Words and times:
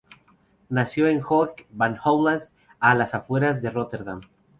Nació 0.69 1.05
en 1.09 1.21
Hoek 1.21 1.67
van 1.69 1.99
Holland, 2.03 2.45
a 2.79 2.95
las 2.95 3.13
afueras 3.13 3.61
de 3.61 3.69
Róterdam. 3.69 4.19